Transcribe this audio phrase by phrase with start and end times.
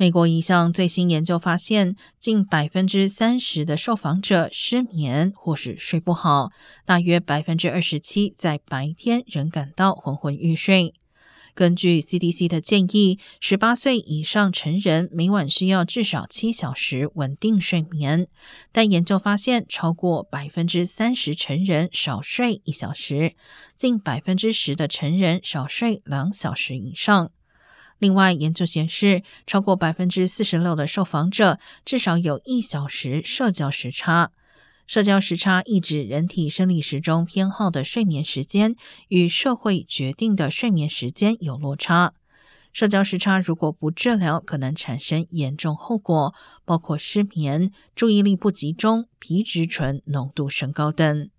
[0.00, 6.50] 美国一项最新研究发现，近百分之三十的受访者失眠或是睡不好，
[6.86, 10.94] 大约百分之二十七在白天仍感到昏昏欲睡。
[11.54, 18.26] 根据 CDC 的建议，十八岁以上成人每晚需要至少七小时稳定睡眠，
[18.72, 23.34] 但研究发现，超过百分之三十成人少睡一小时，
[23.76, 27.30] 近百分之十的成人少睡两小时以上。
[28.00, 34.32] 另外，研究显示，超过百分之四十六的受访者至少有一小时社交时差。
[34.86, 38.74] 社交时差意指人体生理时钟偏好的睡眠时间
[39.06, 42.14] 与社会决定的睡眠时间有落差。
[42.72, 51.30] 社交时差如果不治疗，可能产生严重后果，包括失眠、注意力不集中、皮质醇浓度升高等。